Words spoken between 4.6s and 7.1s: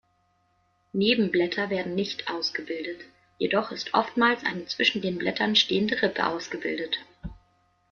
zwischen den Blättern stehende Rippe ausgebildet.